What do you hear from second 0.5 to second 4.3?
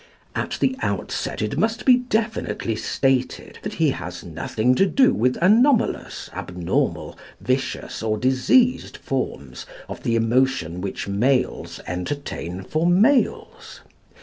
the outset it must be definitely stated that he has